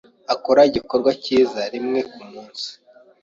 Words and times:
Akora 0.33 0.61
igikorwa 0.69 1.11
cyiza 1.23 1.61
rimwe 1.73 1.99
kumunsi. 2.11 2.69